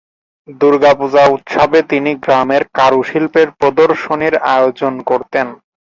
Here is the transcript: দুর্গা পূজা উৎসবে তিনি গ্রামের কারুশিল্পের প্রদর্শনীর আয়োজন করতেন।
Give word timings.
দুর্গা 0.61 0.91
পূজা 0.99 1.23
উৎসবে 1.35 1.79
তিনি 1.91 2.11
গ্রামের 2.23 2.63
কারুশিল্পের 2.77 3.47
প্রদর্শনীর 3.59 4.35
আয়োজন 4.53 4.93
করতেন। 5.09 5.47